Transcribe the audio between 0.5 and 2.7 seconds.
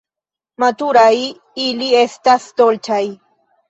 Maturaj ili estas